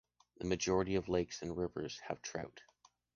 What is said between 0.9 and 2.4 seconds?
of lakes and rivers have